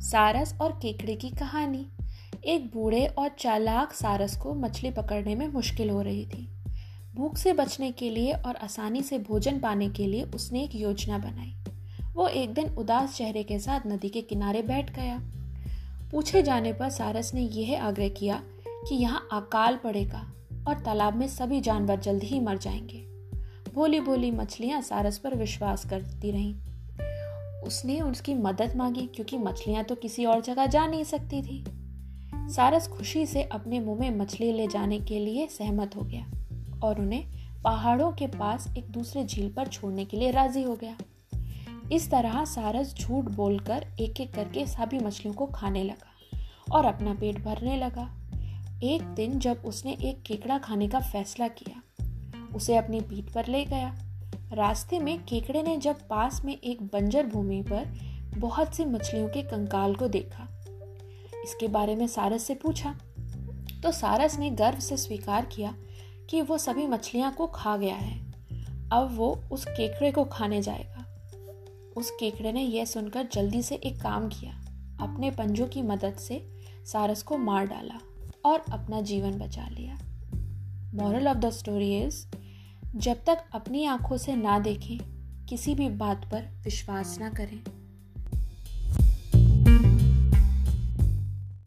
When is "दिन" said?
12.54-12.64, 49.02-49.38